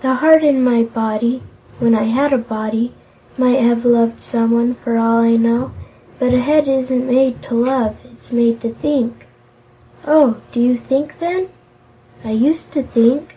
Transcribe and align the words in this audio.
The 0.00 0.14
heart 0.14 0.42
in 0.42 0.64
my 0.64 0.84
body 0.84 1.42
when 1.80 1.94
I 1.94 2.04
had 2.04 2.32
a 2.32 2.38
body 2.38 2.94
might 3.36 3.60
have 3.60 3.84
loved 3.84 4.22
someone, 4.22 4.72
for 4.76 4.96
all 4.96 5.18
I 5.18 5.36
know, 5.36 5.70
but 6.18 6.32
a 6.32 6.38
head 6.40 6.66
isn't 6.66 7.06
made 7.06 7.42
to 7.42 7.54
love; 7.54 7.94
it's 8.02 8.32
made 8.32 8.62
to 8.62 8.70
think." 8.72 9.26
"Oh; 10.06 10.36
do 10.50 10.60
you 10.62 10.78
think, 10.78 11.18
then?" 11.18 11.48
"I 12.24 12.30
used 12.30 12.72
to 12.72 12.82
think." 12.84 13.36